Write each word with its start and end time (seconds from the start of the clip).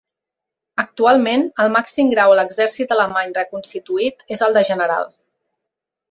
Actualment, 0.83 1.43
el 1.65 1.69
màxim 1.75 2.07
grau 2.15 2.33
a 2.35 2.39
l'exèrcit 2.41 2.95
alemany 2.97 3.35
reconstituït 3.39 4.25
és 4.37 4.43
el 4.47 4.57
de 4.61 4.65
general. 4.71 5.05